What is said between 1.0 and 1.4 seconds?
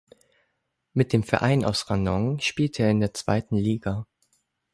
dem